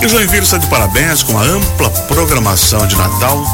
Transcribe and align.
E 0.00 0.08
Joinville 0.08 0.44
está 0.44 0.58
de 0.58 0.66
parabéns 0.68 1.24
com 1.24 1.36
a 1.36 1.42
ampla 1.42 1.90
programação 1.90 2.86
de 2.86 2.94
Natal. 2.94 3.44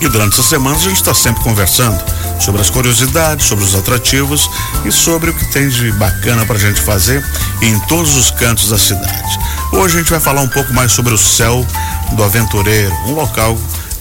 E 0.00 0.08
durante 0.08 0.34
essa 0.34 0.48
semana 0.48 0.76
a 0.76 0.78
gente 0.78 0.96
está 0.96 1.12
sempre 1.12 1.42
conversando 1.42 2.00
sobre 2.40 2.60
as 2.60 2.70
curiosidades, 2.70 3.46
sobre 3.46 3.64
os 3.64 3.74
atrativos 3.74 4.48
e 4.84 4.92
sobre 4.92 5.30
o 5.30 5.34
que 5.34 5.44
tem 5.46 5.68
de 5.68 5.90
bacana 5.92 6.46
para 6.46 6.54
a 6.54 6.60
gente 6.60 6.80
fazer 6.80 7.24
em 7.60 7.76
todos 7.80 8.16
os 8.16 8.30
cantos 8.30 8.68
da 8.68 8.78
cidade. 8.78 9.38
Hoje 9.72 9.96
a 9.96 9.98
gente 9.98 10.10
vai 10.10 10.20
falar 10.20 10.42
um 10.42 10.48
pouco 10.48 10.72
mais 10.72 10.92
sobre 10.92 11.12
o 11.12 11.18
céu 11.18 11.66
do 12.12 12.22
Aventureiro, 12.22 12.94
um 13.06 13.12
local 13.12 13.58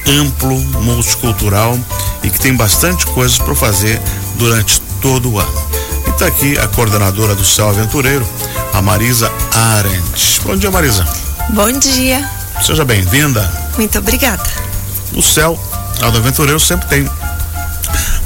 amplo, 0.08 0.60
multicultural 0.82 1.78
e 2.24 2.30
que 2.30 2.40
tem 2.40 2.56
bastante 2.56 3.08
coisas 3.08 3.40
para 3.40 3.56
fazer 3.56 4.00
durante 4.36 4.80
todo 5.02 5.32
o 5.32 5.40
ano. 5.40 5.68
E 6.06 6.12
está 6.12 6.28
aqui 6.28 6.58
a 6.60 6.68
coordenadora 6.68 7.34
do 7.34 7.44
Céu 7.44 7.68
Aventureiro, 7.70 8.26
a 8.74 8.82
Marisa 8.82 9.32
Arendt. 9.54 10.42
Bom 10.44 10.56
dia, 10.56 10.72
Marisa. 10.72 11.06
Bom 11.50 11.72
dia. 11.72 12.28
Seja 12.66 12.86
bem-vinda. 12.86 13.50
Muito 13.78 13.98
obrigada. 14.00 14.44
O 15.14 15.22
Céu 15.22 15.60
do 16.00 16.18
Aventureiro 16.18 16.60
sempre 16.60 16.88
tem 16.88 17.10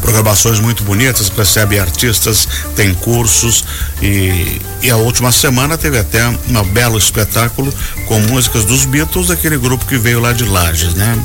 programações 0.02 0.60
muito 0.60 0.84
bonitas, 0.84 1.30
recebe 1.30 1.80
artistas, 1.80 2.48
tem 2.76 2.94
cursos 2.94 3.64
e, 4.02 4.62
e, 4.82 4.92
a 4.92 4.98
última 4.98 5.32
semana 5.32 5.78
teve 5.78 5.98
até 5.98 6.28
um 6.28 6.64
belo 6.66 6.98
espetáculo 6.98 7.74
com 8.06 8.20
músicas 8.20 8.66
dos 8.66 8.84
Beatles, 8.86 9.32
aquele 9.32 9.58
grupo 9.58 9.86
que 9.86 9.98
veio 9.98 10.20
lá 10.20 10.34
de 10.34 10.44
Lages, 10.44 10.94
né? 10.94 11.18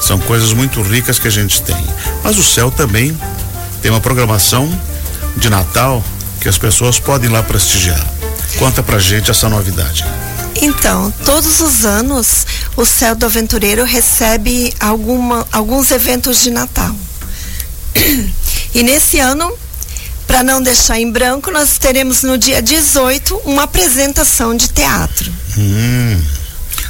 São 0.00 0.18
coisas 0.18 0.52
muito 0.52 0.82
ricas 0.82 1.18
que 1.18 1.26
a 1.26 1.30
gente 1.30 1.62
tem. 1.62 1.82
Mas 2.22 2.36
o 2.36 2.44
céu 2.44 2.70
também 2.70 3.18
tem 3.80 3.90
uma 3.90 4.00
programação 4.00 4.70
de 5.36 5.48
Natal 5.48 6.04
que 6.40 6.48
as 6.48 6.58
pessoas 6.58 7.00
podem 7.00 7.30
lá 7.30 7.42
prestigiar. 7.42 8.17
Conta 8.58 8.82
pra 8.82 8.98
gente 8.98 9.30
essa 9.30 9.48
novidade. 9.48 10.04
Então, 10.60 11.12
todos 11.24 11.60
os 11.60 11.84
anos 11.84 12.46
o 12.76 12.84
Céu 12.84 13.14
do 13.14 13.24
Aventureiro 13.26 13.84
recebe 13.84 14.74
alguma, 14.80 15.46
alguns 15.52 15.90
eventos 15.90 16.42
de 16.42 16.50
Natal. 16.50 16.94
E 18.74 18.82
nesse 18.82 19.18
ano, 19.18 19.50
para 20.26 20.42
não 20.42 20.62
deixar 20.62 21.00
em 21.00 21.10
branco, 21.10 21.50
nós 21.50 21.78
teremos 21.78 22.22
no 22.22 22.36
dia 22.36 22.60
18 22.60 23.34
uma 23.46 23.62
apresentação 23.62 24.54
de 24.54 24.68
teatro. 24.68 25.32
Hum, 25.56 26.22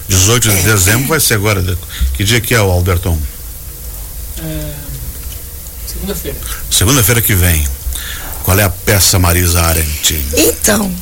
18 0.08 0.50
de 0.50 0.62
dezembro 0.62 1.06
vai 1.06 1.20
ser 1.20 1.34
agora. 1.34 1.78
Que 2.14 2.24
dia 2.24 2.40
que 2.40 2.52
é 2.52 2.60
o 2.60 2.68
Alberton? 2.68 3.16
É, 4.42 4.72
Segunda-feira. 5.86 6.36
Segunda-feira 6.68 7.22
que 7.22 7.34
vem. 7.34 7.66
Qual 8.42 8.58
é 8.58 8.64
a 8.64 8.70
peça 8.70 9.18
Marisa 9.20 9.62
Arendt? 9.62 10.20
Então, 10.36 10.92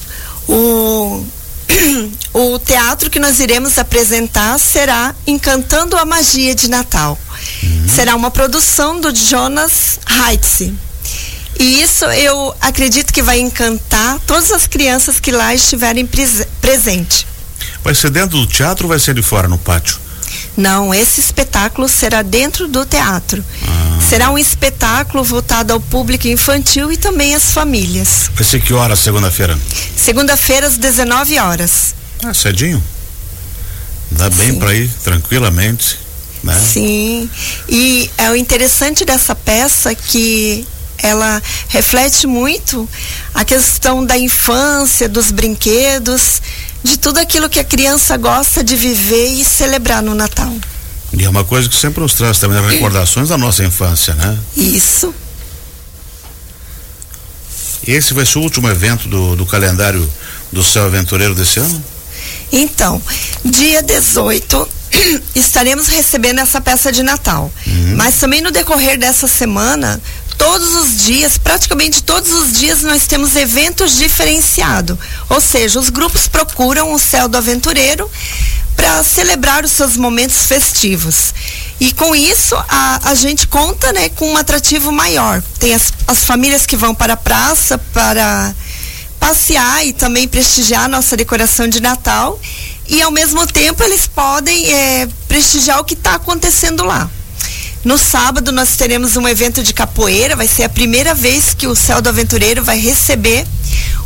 o 0.48 1.24
o 2.32 2.58
teatro 2.58 3.10
que 3.10 3.18
nós 3.18 3.40
iremos 3.40 3.78
apresentar 3.78 4.58
será 4.58 5.14
Encantando 5.26 5.96
a 5.96 6.04
Magia 6.04 6.54
de 6.54 6.68
Natal. 6.68 7.18
Uhum. 7.62 7.88
Será 7.88 8.14
uma 8.14 8.30
produção 8.30 9.00
do 9.00 9.14
Jonas 9.14 9.98
Heitz. 10.08 10.72
E 11.58 11.82
isso 11.82 12.04
eu 12.04 12.54
acredito 12.60 13.12
que 13.12 13.22
vai 13.22 13.40
encantar 13.40 14.18
todas 14.26 14.52
as 14.52 14.66
crianças 14.66 15.18
que 15.18 15.32
lá 15.32 15.54
estiverem 15.54 16.08
presente. 16.60 17.26
Vai 17.82 17.94
ser 17.94 18.10
dentro 18.10 18.38
do 18.38 18.46
teatro 18.46 18.84
ou 18.84 18.88
vai 18.90 18.98
ser 18.98 19.14
de 19.14 19.22
fora 19.22 19.48
no 19.48 19.56
pátio? 19.56 19.98
Não, 20.56 20.94
esse 20.94 21.20
espetáculo 21.20 21.88
será 21.88 22.22
dentro 22.22 22.66
do 22.66 22.86
teatro. 22.86 23.44
Ah. 23.62 23.98
Será 24.08 24.30
um 24.30 24.38
espetáculo 24.38 25.22
voltado 25.22 25.72
ao 25.72 25.80
público 25.80 26.26
infantil 26.28 26.90
e 26.90 26.96
também 26.96 27.34
às 27.34 27.52
famílias. 27.52 28.30
Vai 28.34 28.44
ser 28.44 28.60
que 28.60 28.72
hora 28.72 28.96
segunda-feira? 28.96 29.58
Segunda-feira 29.96 30.66
às 30.66 30.78
19 30.78 31.38
horas. 31.38 31.94
Ah, 32.24 32.32
cedinho. 32.32 32.82
Dá 34.10 34.30
bem 34.30 34.54
para 34.54 34.74
ir 34.74 34.88
tranquilamente, 35.02 35.98
né? 36.42 36.58
Sim. 36.58 37.28
E 37.68 38.10
é 38.16 38.30
o 38.30 38.36
interessante 38.36 39.04
dessa 39.04 39.34
peça 39.34 39.94
que 39.94 40.66
ela 40.98 41.42
reflete 41.68 42.26
muito 42.26 42.88
a 43.34 43.44
questão 43.44 44.04
da 44.04 44.16
infância, 44.18 45.08
dos 45.08 45.30
brinquedos, 45.30 46.40
de 46.82 46.98
tudo 46.98 47.18
aquilo 47.18 47.48
que 47.48 47.58
a 47.58 47.64
criança 47.64 48.16
gosta 48.16 48.62
de 48.62 48.76
viver 48.76 49.28
e 49.28 49.44
celebrar 49.44 50.02
no 50.02 50.14
Natal. 50.14 50.52
E 51.12 51.24
é 51.24 51.28
uma 51.28 51.44
coisa 51.44 51.68
que 51.68 51.76
sempre 51.76 52.00
nos 52.00 52.14
traz 52.14 52.38
também 52.38 52.60
recordações 52.66 53.28
da 53.28 53.38
nossa 53.38 53.64
infância, 53.64 54.14
né? 54.14 54.38
Isso. 54.56 55.14
Esse 57.86 58.12
vai 58.12 58.26
ser 58.26 58.38
o 58.38 58.42
último 58.42 58.68
evento 58.68 59.08
do, 59.08 59.36
do 59.36 59.46
calendário 59.46 60.08
do 60.50 60.62
Céu 60.62 60.84
Aventureiro 60.86 61.34
desse 61.34 61.60
ano? 61.60 61.84
Então, 62.50 63.00
dia 63.44 63.82
18 63.82 64.68
estaremos 65.34 65.88
recebendo 65.88 66.40
essa 66.40 66.60
peça 66.60 66.90
de 66.90 67.02
Natal. 67.02 67.52
Uhum. 67.66 67.94
Mas 67.96 68.16
também 68.16 68.40
no 68.40 68.50
decorrer 68.50 68.98
dessa 68.98 69.28
semana, 69.28 70.00
todos 70.46 70.76
os 70.76 71.02
dias, 71.02 71.36
praticamente 71.36 72.04
todos 72.04 72.30
os 72.30 72.52
dias, 72.52 72.82
nós 72.82 73.04
temos 73.08 73.34
eventos 73.34 73.96
diferenciados. 73.96 74.96
Ou 75.28 75.40
seja, 75.40 75.80
os 75.80 75.90
grupos 75.90 76.28
procuram 76.28 76.92
o 76.92 77.00
céu 77.00 77.26
do 77.26 77.36
aventureiro 77.36 78.08
para 78.76 79.02
celebrar 79.02 79.64
os 79.64 79.72
seus 79.72 79.96
momentos 79.96 80.46
festivos. 80.46 81.34
E 81.80 81.92
com 81.92 82.14
isso, 82.14 82.54
a, 82.68 83.10
a 83.10 83.14
gente 83.16 83.48
conta 83.48 83.92
né, 83.92 84.08
com 84.10 84.34
um 84.34 84.36
atrativo 84.36 84.92
maior. 84.92 85.42
Tem 85.58 85.74
as, 85.74 85.92
as 86.06 86.24
famílias 86.24 86.64
que 86.64 86.76
vão 86.76 86.94
para 86.94 87.14
a 87.14 87.16
praça 87.16 87.76
para 87.76 88.54
passear 89.18 89.84
e 89.84 89.92
também 89.92 90.28
prestigiar 90.28 90.84
a 90.84 90.88
nossa 90.88 91.16
decoração 91.16 91.66
de 91.66 91.80
Natal. 91.80 92.40
E 92.86 93.02
ao 93.02 93.10
mesmo 93.10 93.44
tempo 93.48 93.82
eles 93.82 94.06
podem 94.06 94.72
é, 94.72 95.08
prestigiar 95.26 95.80
o 95.80 95.84
que 95.84 95.94
está 95.94 96.14
acontecendo 96.14 96.84
lá. 96.84 97.10
No 97.86 97.96
sábado 97.96 98.50
nós 98.50 98.76
teremos 98.76 99.16
um 99.16 99.28
evento 99.28 99.62
de 99.62 99.72
capoeira, 99.72 100.34
vai 100.34 100.48
ser 100.48 100.64
a 100.64 100.68
primeira 100.68 101.14
vez 101.14 101.54
que 101.54 101.68
o 101.68 101.76
Céu 101.76 102.02
do 102.02 102.08
Aventureiro 102.08 102.64
vai 102.64 102.80
receber 102.80 103.46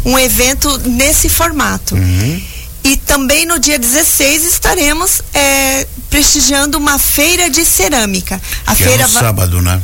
um 0.04 0.18
evento 0.18 0.76
nesse 0.86 1.30
formato. 1.30 1.94
Uhum. 1.94 2.42
E 2.84 2.98
também 2.98 3.46
no 3.46 3.58
dia 3.58 3.78
16 3.78 4.44
estaremos 4.44 5.22
é, 5.32 5.86
prestigiando 6.10 6.76
uma 6.76 6.98
feira 6.98 7.48
de 7.48 7.64
cerâmica. 7.64 8.38
A 8.66 8.76
que 8.76 8.84
feira 8.84 9.04
é 9.04 9.06
no 9.06 9.12
sábado, 9.14 9.62
né? 9.62 9.80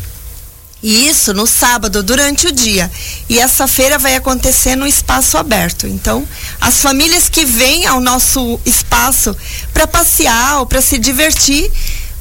Isso, 0.82 1.32
no 1.32 1.46
sábado, 1.46 2.02
durante 2.02 2.48
o 2.48 2.52
dia. 2.52 2.90
E 3.30 3.38
essa 3.38 3.66
feira 3.66 3.98
vai 3.98 4.14
acontecer 4.14 4.76
no 4.76 4.86
espaço 4.86 5.38
aberto. 5.38 5.86
Então, 5.86 6.28
as 6.60 6.82
famílias 6.82 7.30
que 7.30 7.46
vêm 7.46 7.86
ao 7.86 7.98
nosso 7.98 8.60
espaço 8.64 9.34
para 9.72 9.86
passear 9.86 10.58
ou 10.58 10.66
para 10.66 10.82
se 10.82 10.98
divertir 10.98 11.72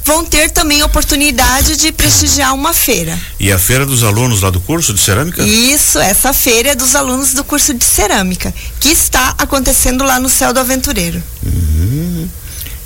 vão 0.06 0.24
ter 0.24 0.50
também 0.50 0.80
a 0.80 0.86
oportunidade 0.86 1.76
de 1.76 1.90
prestigiar 1.90 2.54
uma 2.54 2.72
feira. 2.72 3.18
E 3.40 3.50
a 3.50 3.58
feira 3.58 3.84
dos 3.84 4.04
alunos 4.04 4.40
lá 4.40 4.50
do 4.50 4.60
curso 4.60 4.94
de 4.94 5.00
cerâmica? 5.00 5.42
Isso, 5.42 5.98
essa 5.98 6.32
feira 6.32 6.70
é 6.70 6.74
dos 6.76 6.94
alunos 6.94 7.34
do 7.34 7.42
curso 7.42 7.74
de 7.74 7.84
cerâmica, 7.84 8.54
que 8.78 8.88
está 8.88 9.34
acontecendo 9.36 10.04
lá 10.04 10.20
no 10.20 10.28
Céu 10.28 10.52
do 10.52 10.60
Aventureiro. 10.60 11.20
Uhum. 11.44 11.75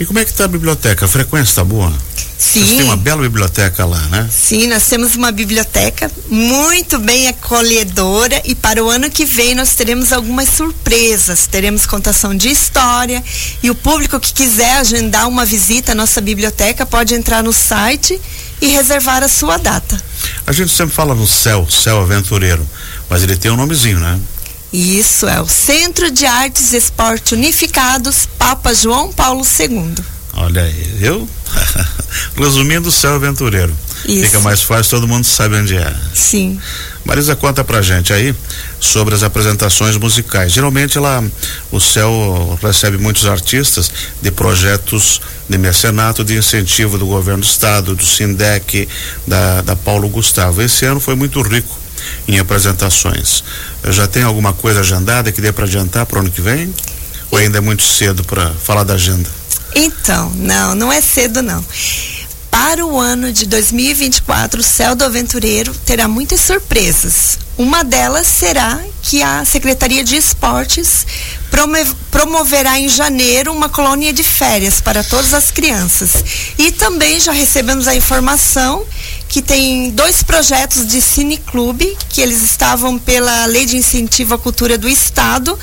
E 0.00 0.06
como 0.06 0.18
é 0.18 0.24
que 0.24 0.30
está 0.30 0.46
a 0.46 0.48
biblioteca? 0.48 1.04
A 1.04 1.08
frequência 1.08 1.50
está 1.50 1.62
boa? 1.62 1.92
Sim. 2.38 2.64
Vocês 2.64 2.70
têm 2.70 2.82
uma 2.84 2.96
bela 2.96 3.20
biblioteca 3.20 3.84
lá, 3.84 4.00
né? 4.06 4.26
Sim, 4.32 4.66
nós 4.68 4.86
temos 4.86 5.14
uma 5.14 5.30
biblioteca 5.30 6.10
muito 6.30 6.98
bem 6.98 7.28
acolhedora 7.28 8.40
e 8.46 8.54
para 8.54 8.82
o 8.82 8.88
ano 8.88 9.10
que 9.10 9.26
vem 9.26 9.54
nós 9.54 9.74
teremos 9.74 10.10
algumas 10.10 10.48
surpresas. 10.48 11.46
Teremos 11.46 11.84
contação 11.84 12.34
de 12.34 12.48
história 12.48 13.22
e 13.62 13.70
o 13.70 13.74
público 13.74 14.18
que 14.18 14.32
quiser 14.32 14.78
agendar 14.78 15.28
uma 15.28 15.44
visita 15.44 15.92
à 15.92 15.94
nossa 15.94 16.22
biblioteca 16.22 16.86
pode 16.86 17.14
entrar 17.14 17.42
no 17.42 17.52
site 17.52 18.18
e 18.58 18.68
reservar 18.68 19.22
a 19.22 19.28
sua 19.28 19.58
data. 19.58 20.02
A 20.46 20.52
gente 20.52 20.72
sempre 20.72 20.94
fala 20.94 21.14
no 21.14 21.26
céu, 21.26 21.68
céu 21.68 22.00
aventureiro, 22.00 22.66
mas 23.06 23.22
ele 23.22 23.36
tem 23.36 23.50
um 23.50 23.56
nomezinho, 23.56 24.00
né? 24.00 24.18
Isso 24.72 25.26
é 25.26 25.40
o 25.40 25.48
Centro 25.48 26.10
de 26.10 26.24
Artes 26.26 26.72
e 26.72 26.76
Esporte 26.76 27.34
Unificados 27.34 28.26
Papa 28.38 28.72
João 28.72 29.12
Paulo 29.12 29.42
II. 29.58 29.94
Olha 30.34 30.62
aí, 30.62 30.94
viu? 30.96 31.28
Resumindo, 32.38 32.88
o 32.88 32.92
céu 32.92 33.14
aventureiro. 33.14 33.74
Isso. 34.06 34.26
Fica 34.26 34.40
mais 34.40 34.62
fácil, 34.62 34.90
todo 34.90 35.08
mundo 35.08 35.24
sabe 35.24 35.56
onde 35.56 35.76
é. 35.76 35.94
Sim. 36.14 36.58
Marisa, 37.04 37.34
conta 37.34 37.64
pra 37.64 37.82
gente 37.82 38.12
aí 38.12 38.34
sobre 38.78 39.14
as 39.14 39.24
apresentações 39.24 39.96
musicais. 39.96 40.52
Geralmente 40.52 40.98
lá 40.98 41.22
o 41.72 41.80
céu 41.80 42.58
recebe 42.62 42.96
muitos 42.96 43.26
artistas 43.26 43.90
de 44.22 44.30
projetos 44.30 45.20
de 45.48 45.58
mecenato, 45.58 46.22
de 46.22 46.36
incentivo 46.36 46.96
do 46.96 47.06
governo 47.06 47.40
do 47.40 47.46
estado, 47.46 47.96
do 47.96 48.06
Sindec, 48.06 48.88
da, 49.26 49.62
da 49.62 49.74
Paulo 49.74 50.08
Gustavo. 50.08 50.62
Esse 50.62 50.84
ano 50.84 51.00
foi 51.00 51.16
muito 51.16 51.42
rico 51.42 51.79
em 52.26 52.38
apresentações. 52.38 53.42
Já 53.88 54.06
tem 54.06 54.22
alguma 54.22 54.52
coisa 54.52 54.80
agendada 54.80 55.32
que 55.32 55.40
dê 55.40 55.52
para 55.52 55.64
adiantar 55.64 56.06
para 56.06 56.18
o 56.18 56.20
ano 56.20 56.30
que 56.30 56.40
vem? 56.40 56.74
Ou 57.30 57.38
ainda 57.38 57.58
é 57.58 57.60
muito 57.60 57.82
cedo 57.82 58.24
para 58.24 58.50
falar 58.54 58.84
da 58.84 58.94
agenda? 58.94 59.28
Então, 59.74 60.32
não, 60.36 60.74
não 60.74 60.92
é 60.92 61.00
cedo 61.00 61.42
não. 61.42 61.64
Para 62.50 62.84
o 62.84 62.98
ano 62.98 63.32
de 63.32 63.46
2024, 63.46 64.60
o 64.60 64.62
Céu 64.62 64.94
do 64.96 65.04
Aventureiro 65.04 65.72
terá 65.86 66.08
muitas 66.08 66.40
surpresas. 66.40 67.38
Uma 67.60 67.84
delas 67.84 68.26
será 68.26 68.80
que 69.02 69.22
a 69.22 69.44
Secretaria 69.44 70.02
de 70.02 70.16
Esportes 70.16 71.06
promoverá 72.10 72.80
em 72.80 72.88
janeiro 72.88 73.52
uma 73.52 73.68
colônia 73.68 74.14
de 74.14 74.22
férias 74.22 74.80
para 74.80 75.04
todas 75.04 75.34
as 75.34 75.50
crianças. 75.50 76.24
E 76.56 76.72
também 76.72 77.20
já 77.20 77.32
recebemos 77.32 77.86
a 77.86 77.94
informação 77.94 78.82
que 79.28 79.42
tem 79.42 79.90
dois 79.90 80.22
projetos 80.22 80.86
de 80.86 81.02
cineclube 81.02 81.98
que 82.08 82.22
eles 82.22 82.42
estavam 82.42 82.98
pela 82.98 83.44
Lei 83.44 83.66
de 83.66 83.76
Incentivo 83.76 84.36
à 84.36 84.38
Cultura 84.38 84.78
do 84.78 84.88
Estado 84.88 85.58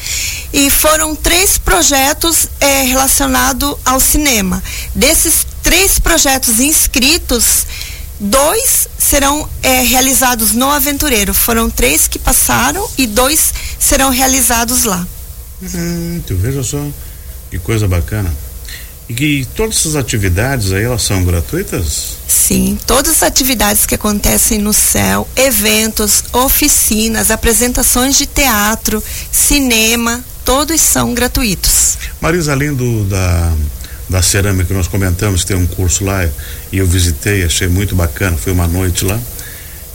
e 0.53 0.69
foram 0.69 1.15
três 1.15 1.57
projetos 1.57 2.47
é, 2.59 2.83
relacionados 2.83 3.75
ao 3.83 3.99
cinema. 3.99 4.61
Desses 4.93 5.47
três 5.63 5.97
projetos 5.97 6.59
inscritos, 6.59 7.65
dois 8.19 8.87
serão 8.97 9.47
é, 9.61 9.81
realizados 9.81 10.51
no 10.53 10.69
Aventureiro. 10.69 11.33
Foram 11.33 11.69
três 11.69 12.07
que 12.07 12.19
passaram 12.19 12.87
e 12.97 13.07
dois 13.07 13.53
serão 13.79 14.09
realizados 14.09 14.83
lá. 14.83 15.05
Hum, 15.61 16.21
tu 16.25 16.35
veja 16.35 16.63
só 16.63 16.85
que 17.49 17.57
coisa 17.57 17.87
bacana. 17.87 18.33
E 19.09 19.13
que 19.13 19.47
todas 19.55 19.77
essas 19.77 19.95
atividades 19.95 20.73
aí, 20.73 20.83
elas 20.83 21.01
são 21.01 21.23
gratuitas? 21.23 22.17
Sim, 22.27 22.77
todas 22.85 23.17
as 23.17 23.23
atividades 23.23 23.85
que 23.85 23.95
acontecem 23.95 24.59
no 24.59 24.73
céu, 24.73 25.25
eventos, 25.35 26.25
oficinas, 26.33 27.31
apresentações 27.31 28.17
de 28.17 28.25
teatro, 28.25 29.01
cinema, 29.31 30.23
todos 30.43 30.81
são 30.81 31.13
gratuitos. 31.13 31.97
Marisa, 32.19 32.51
além 32.51 32.73
do, 32.73 33.05
da, 33.05 33.53
da 34.09 34.21
cerâmica 34.21 34.65
que 34.65 34.73
nós 34.73 34.87
comentamos, 34.87 35.41
que 35.41 35.47
tem 35.47 35.57
um 35.57 35.67
curso 35.67 36.03
lá 36.05 36.27
e 36.71 36.77
eu 36.77 36.85
visitei, 36.85 37.43
achei 37.43 37.67
muito 37.67 37.95
bacana, 37.95 38.37
foi 38.37 38.53
uma 38.53 38.67
noite 38.67 39.05
lá. 39.05 39.19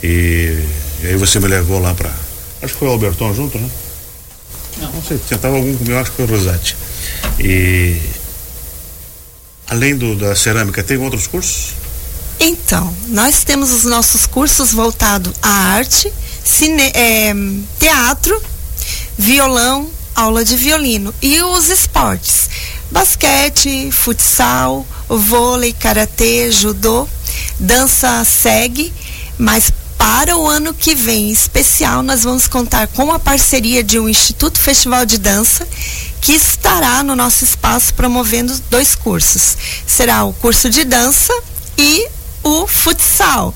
E, 0.01 0.63
e 1.01 1.07
aí 1.07 1.15
você 1.15 1.39
me 1.39 1.47
levou 1.47 1.79
lá 1.79 1.93
para. 1.93 2.09
Acho 2.61 2.73
que 2.73 2.79
foi 2.79 2.87
o 2.87 2.91
Alberton 2.91 3.33
junto, 3.33 3.57
né? 3.57 3.69
Não. 4.79 4.91
Não 4.91 5.03
sei, 5.03 5.17
tentava 5.17 5.55
algum 5.55 5.75
comigo, 5.77 5.97
acho 5.97 6.11
que 6.11 6.17
foi 6.17 6.25
o 6.25 6.29
Rosati. 6.29 6.75
E 7.39 7.99
Além 9.73 9.97
do, 9.97 10.15
da 10.15 10.35
cerâmica, 10.35 10.83
tem 10.83 10.97
outros 10.97 11.25
cursos? 11.27 11.71
Então, 12.39 12.95
nós 13.07 13.43
temos 13.43 13.71
os 13.71 13.85
nossos 13.85 14.25
cursos 14.25 14.71
voltados 14.71 15.33
à 15.41 15.49
arte, 15.49 16.11
cine, 16.43 16.91
é, 16.93 17.33
teatro, 17.79 18.41
violão, 19.17 19.89
aula 20.13 20.43
de 20.43 20.55
violino 20.55 21.13
e 21.21 21.41
os 21.41 21.69
esportes. 21.69 22.49
Basquete, 22.93 23.91
futsal, 23.91 24.85
vôlei, 25.09 25.73
karatê, 25.73 26.51
judô, 26.51 27.07
dança 27.59 28.23
segue, 28.23 28.93
mas 29.35 29.73
para 29.97 30.37
o 30.37 30.47
ano 30.47 30.75
que 30.75 30.93
vem, 30.93 31.29
em 31.29 31.31
especial, 31.31 32.03
nós 32.03 32.23
vamos 32.23 32.45
contar 32.45 32.87
com 32.89 33.11
a 33.11 33.17
parceria 33.17 33.83
de 33.83 33.97
um 33.97 34.07
Instituto 34.07 34.59
Festival 34.59 35.07
de 35.07 35.17
Dança 35.17 35.67
que 36.21 36.33
estará 36.33 37.01
no 37.01 37.15
nosso 37.15 37.43
espaço 37.43 37.95
promovendo 37.95 38.55
dois 38.69 38.93
cursos. 38.93 39.57
Será 39.87 40.23
o 40.23 40.31
curso 40.31 40.69
de 40.69 40.83
dança 40.83 41.33
e 41.75 42.07
o 42.43 42.67
futsal, 42.67 43.55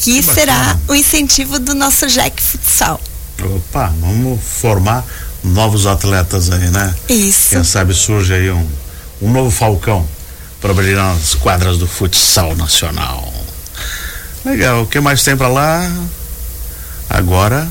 que, 0.00 0.22
que 0.22 0.22
será 0.22 0.78
o 0.86 0.94
incentivo 0.94 1.58
do 1.58 1.74
nosso 1.74 2.06
Jack 2.08 2.42
Futsal. 2.42 3.00
Opa, 3.42 3.90
vamos 4.00 4.38
formar 4.44 5.02
novos 5.46 5.86
atletas 5.86 6.50
aí, 6.50 6.70
né? 6.70 6.94
Isso. 7.08 7.50
Quem 7.50 7.64
sabe 7.64 7.94
surge 7.94 8.32
aí 8.32 8.50
um, 8.50 8.66
um 9.22 9.30
novo 9.30 9.50
falcão 9.50 10.06
para 10.60 10.74
brilhar 10.74 11.14
nas 11.14 11.34
quadras 11.34 11.78
do 11.78 11.86
futsal 11.86 12.54
nacional. 12.56 13.32
Legal, 14.44 14.82
o 14.82 14.86
que 14.86 15.00
mais 15.00 15.22
tem 15.22 15.36
para 15.36 15.48
lá? 15.48 15.90
Agora 17.08 17.68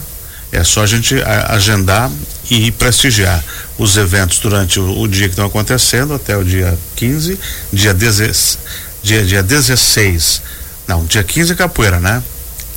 é 0.51 0.63
só 0.63 0.83
a 0.83 0.85
gente 0.85 1.15
agendar 1.47 2.09
e 2.49 2.71
prestigiar 2.71 3.43
os 3.77 3.97
eventos 3.97 4.39
durante 4.39 4.79
o, 4.79 4.99
o, 5.01 5.07
dia 5.07 5.27
que 5.27 5.33
estão 5.33 5.45
acontecendo 5.45 6.13
até 6.13 6.37
o 6.37 6.43
dia 6.43 6.77
15, 6.95 7.39
dia, 7.73 7.93
deze, 7.93 8.57
dia, 9.01 9.25
dia 9.25 9.43
16. 9.43 10.41
Não, 10.87 11.05
dia 11.05 11.23
15 11.23 11.53
é 11.53 11.55
capoeira, 11.55 11.99
né? 11.99 12.23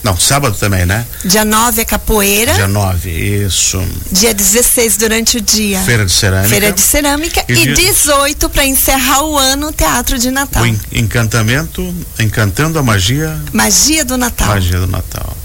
Não, 0.03 0.17
sábado 0.17 0.57
também, 0.57 0.87
né? 0.87 1.05
Dia 1.25 1.45
9 1.45 1.83
é 1.83 1.85
capoeira. 1.85 2.55
Dia 2.55 2.69
9, 2.69 3.11
isso. 3.11 3.83
Dia 4.13 4.33
16 4.33 4.97
durante 4.97 5.39
o 5.39 5.41
dia. 5.41 5.81
Feira 5.81 6.07
de 6.07 6.13
cerâmica. 6.13 6.49
Feira 6.49 6.73
de 6.73 6.81
cerâmica. 6.81 7.45
E, 7.49 7.53
e 7.53 7.63
dia... 7.65 7.75
18 7.75 8.49
para 8.49 8.65
encerrar 8.65 9.25
o 9.25 9.37
ano, 9.37 9.73
Teatro 9.73 10.19
de 10.19 10.31
Natal. 10.31 10.63
O 10.63 10.67
encantamento, 10.93 11.95
encantando 12.19 12.79
a 12.79 12.83
magia. 12.83 13.37
Magia 13.53 14.05
do 14.05 14.17
Natal. 14.17 14.49
Magia 14.49 14.79
do 14.79 14.87
Natal. 14.87 15.37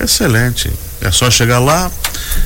Excelente. 0.00 0.72
É 1.00 1.10
só 1.10 1.30
chegar 1.30 1.58
lá. 1.58 1.90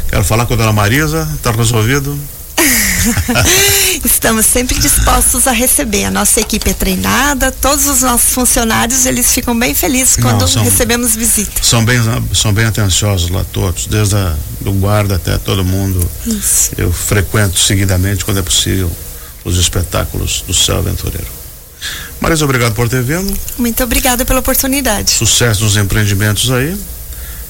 Quero 0.09 0.25
falar 0.25 0.45
com 0.47 0.55
a 0.55 0.57
dona 0.57 0.73
Marisa, 0.73 1.29
está 1.37 1.51
resolvido. 1.51 2.19
Estamos 4.05 4.47
sempre 4.47 4.79
dispostos 4.79 5.47
a 5.47 5.53
receber. 5.53 6.05
A 6.05 6.11
nossa 6.11 6.41
equipe 6.41 6.71
é 6.71 6.75
treinada, 6.75 7.53
todos 7.53 7.87
os 7.87 8.03
nossos 8.03 8.33
funcionários 8.33 9.07
eles 9.07 9.33
ficam 9.33 9.59
bem 9.59 9.75
felizes 9.75 10.17
quando 10.17 10.41
Não, 10.41 10.49
são, 10.49 10.63
recebemos 10.63 11.15
visita. 11.15 11.63
São 11.63 11.85
bem, 11.85 11.99
são 12.35 12.53
bem 12.53 12.67
atenciosos 12.67 13.31
lá 13.31 13.45
todos, 13.53 13.87
desde 13.87 14.17
a, 14.17 14.35
do 14.61 14.73
guarda 14.73 15.17
até 15.17 15.39
todo 15.39 15.65
mundo. 15.65 16.09
Isso. 16.27 16.71
Eu 16.77 16.93
frequento 16.93 17.59
seguidamente 17.59 18.25
quando 18.25 18.39
é 18.39 18.43
possível 18.43 18.91
os 19.45 19.57
espetáculos 19.59 20.45
do 20.47 20.55
Céu 20.55 20.79
Aventureiro. 20.79 21.39
Marisa, 22.21 22.45
obrigado 22.45 22.75
por 22.75 22.89
ter 22.89 23.03
vindo. 23.03 23.33
Muito 23.57 23.83
obrigada 23.83 24.25
pela 24.25 24.41
oportunidade. 24.41 25.13
Sucesso 25.13 25.63
nos 25.63 25.77
empreendimentos 25.77 26.51
aí 26.51 26.77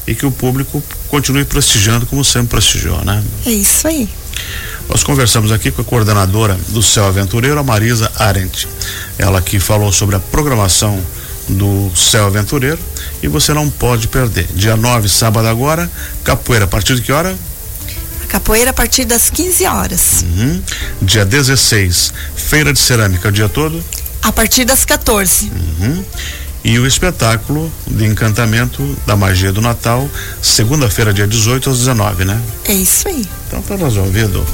e 0.07 0.15
que 0.15 0.27
o 0.27 0.31
público 0.31 0.83
continue 1.09 1.45
prestigiando 1.45 2.07
como 2.07 2.25
sempre 2.25 2.49
prestigiou, 2.51 3.05
né? 3.05 3.23
É 3.47 3.51
isso 3.51 3.87
aí. 3.87 4.09
Nós 4.89 5.03
conversamos 5.03 5.53
aqui 5.53 5.71
com 5.71 5.83
a 5.83 5.85
coordenadora 5.85 6.59
do 6.69 6.83
Céu 6.83 7.05
Aventureiro, 7.05 7.59
a 7.59 7.63
Marisa 7.63 8.11
Arendt. 8.17 8.67
Ela 9.19 9.43
que 9.43 9.61
falou 9.61 9.93
sobre 9.93 10.17
a 10.17 10.19
programação 10.19 10.99
do 11.49 11.93
Céu 11.95 12.27
Aventureiro 12.27 12.79
e 13.23 13.29
você 13.29 13.53
não 13.53 13.69
pode 13.69 14.09
perder. 14.09 14.47
Dia 14.55 14.77
9, 14.77 15.09
sábado 15.09 15.47
agora, 15.47 15.91
capoeira 16.25 16.65
a 16.65 16.69
partir 16.69 16.95
de 16.95 17.03
que 17.03 17.13
hora? 17.13 17.37
A 18.25 18.27
capoeira 18.27 18.71
a 18.71 18.75
partir 18.75 19.05
das 19.05 19.29
15 19.29 19.67
horas. 19.67 20.25
Uhum. 20.25 20.63
Dia 21.03 21.25
16, 21.25 22.13
feira 22.35 22.73
de 22.73 22.79
cerâmica 22.79 23.29
o 23.29 23.33
dia 23.33 23.49
todo? 23.49 23.83
A 24.23 24.33
partir 24.33 24.65
das 24.65 24.85
14. 24.85 25.51
Uhum 25.81 26.05
e 26.65 26.79
o 26.79 26.87
espetáculo 26.87 27.71
de 27.87 28.05
encantamento 28.05 28.97
da 29.07 29.17
magia 29.17 29.53
do 29.53 29.61
Natal, 29.61 30.09
segunda-feira, 30.43 31.13
dia 31.13 31.27
18 31.27 31.71
às 31.71 31.79
19, 31.79 32.25
né? 32.25 32.41
É 32.65 32.73
isso 32.73 33.09
aí. 33.09 33.25
Então 33.47 33.63
tá 33.63 33.77
resolvido. 33.77 34.45